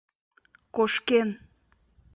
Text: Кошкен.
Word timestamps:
Кошкен. 0.75 1.29